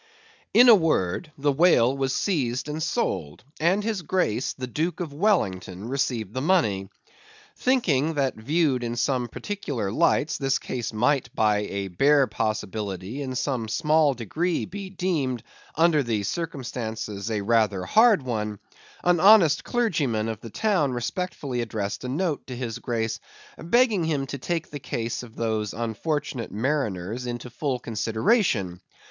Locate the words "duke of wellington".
4.65-5.87